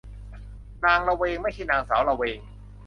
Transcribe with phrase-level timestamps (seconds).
[0.83, 2.39] นางละเวง ไม่ใช่นางสาวละเวง